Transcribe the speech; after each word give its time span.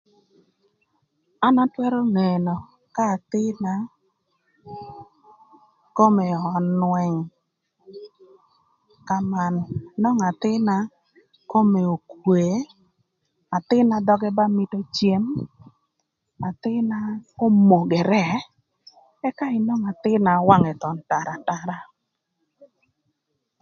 An 1.45 1.55
atwërö 1.63 1.99
nënö 2.17 2.53
k'athïn-na 2.95 3.73
kome 5.97 6.25
önwëng 6.59 7.17
köman, 9.07 9.55
nwongo 9.99 10.23
athïn-na 10.31 10.77
kome 11.51 11.81
okwee, 11.95 12.55
athïn-na 13.57 13.97
dhöge 14.07 14.29
ba 14.37 14.45
mïtö 14.57 14.77
cem, 14.95 15.23
athïn-na 16.49 16.97
omogere 17.45 18.23
ëka 19.27 19.45
inwongo 19.57 19.87
athïn-na 19.93 20.31
wangë 20.47 20.73
tatar 20.81 21.25
atara 21.35 21.77